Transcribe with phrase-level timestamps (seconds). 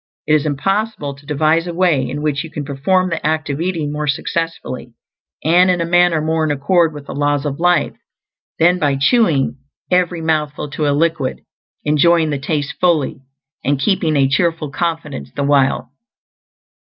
[0.25, 3.61] It is impossible to devise a way in which you can perform the act of
[3.61, 4.95] eating more successfully,
[5.43, 7.93] and in a manner more in accord with the laws of life,
[8.57, 9.57] than by chewing
[9.91, 11.41] every mouthful to a liquid,
[11.83, 13.21] enjoying the taste fully,
[13.63, 15.91] and keeping a cheerful confidence the while.